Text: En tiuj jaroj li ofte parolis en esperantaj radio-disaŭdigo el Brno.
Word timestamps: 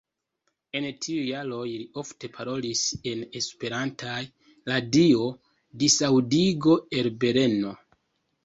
En 0.77 0.85
tiuj 1.05 1.25
jaroj 1.31 1.65
li 1.65 1.83
ofte 2.03 2.29
parolis 2.37 2.81
en 3.11 3.21
esperantaj 3.41 4.15
radio-disaŭdigo 4.73 6.75
el 7.03 7.13
Brno. 7.27 7.77